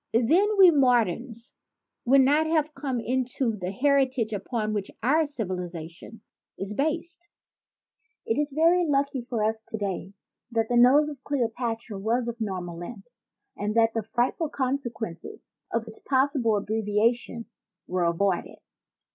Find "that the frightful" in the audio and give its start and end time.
13.75-14.49